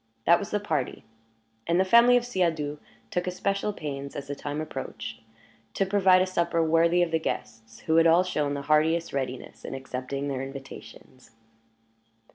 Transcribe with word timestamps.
That 0.25 0.39
was 0.39 0.49
the 0.49 0.59
party; 0.59 1.05
and 1.67 1.79
the 1.79 1.85
family 1.85 2.17
of 2.17 2.25
Siadoux 2.25 2.79
took 3.11 3.27
especial 3.27 3.71
pains, 3.71 4.15
as 4.15 4.25
the 4.27 4.33
time 4.33 4.59
approached, 4.59 5.21
to 5.75 5.85
provide 5.85 6.23
a 6.23 6.25
supper 6.25 6.63
worthy 6.63 7.03
of 7.03 7.11
the 7.11 7.19
guests, 7.19 7.81
who 7.81 7.97
had 7.97 8.07
all 8.07 8.23
shown 8.23 8.55
the 8.55 8.63
heartiest 8.63 9.13
readiness 9.13 9.63
in 9.63 9.75
accepting 9.75 10.27
their 10.27 10.41
invitations. 10.41 11.33